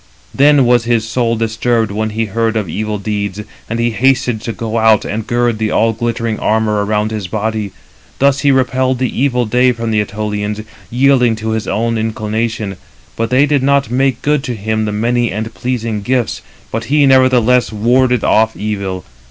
[0.33, 4.51] Then was his soul disturbed when he heard of evil deeds, and he hasted to
[4.51, 7.71] go and gird the all glittering armour around his body.
[8.17, 12.77] Thus he repelled the evil day from the Ætolians, yielding to his own inclination;
[13.15, 16.41] but they did not make good to him the many and pleasing gifts;
[16.71, 19.05] but he nevertheless warded off evil.